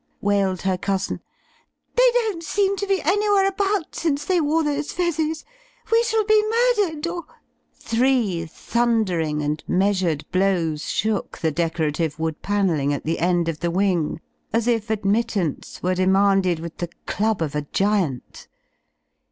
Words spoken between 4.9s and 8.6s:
f ezzes. We shall be murdered or —Three